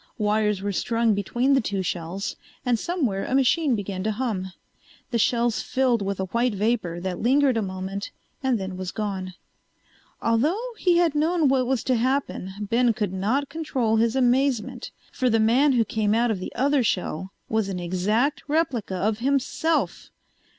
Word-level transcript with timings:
Wires 0.17 0.63
were 0.63 0.71
strung 0.71 1.13
between 1.13 1.53
the 1.53 1.61
two 1.61 1.83
shells 1.83 2.35
and 2.65 2.79
somewhere 2.79 3.23
a 3.23 3.35
machine 3.35 3.75
began 3.75 4.01
to 4.01 4.11
hum. 4.11 4.51
The 5.11 5.19
shells 5.19 5.61
filled 5.61 6.01
with 6.01 6.19
a 6.19 6.25
white 6.25 6.55
vapor 6.55 6.99
that 7.01 7.19
lingered 7.19 7.55
a 7.55 7.61
moment 7.61 8.09
and 8.41 8.59
then 8.59 8.77
was 8.77 8.91
gone. 8.91 9.35
Although 10.19 10.59
he 10.79 10.97
had 10.97 11.13
known 11.13 11.49
what 11.49 11.67
was 11.67 11.83
to 11.83 11.93
happen 11.95 12.51
Ben 12.61 12.93
could 12.93 13.13
not 13.13 13.47
control 13.47 13.97
his 13.97 14.15
amazement. 14.15 14.89
For 15.11 15.29
the 15.29 15.39
man 15.39 15.73
who 15.73 15.85
came 15.85 16.15
out 16.15 16.31
of 16.31 16.39
the 16.39 16.51
other 16.55 16.83
shell 16.83 17.31
was 17.47 17.69
an 17.69 17.79
exact 17.79 18.41
replica 18.47 18.95
of 18.95 19.19
himself! 19.19 20.09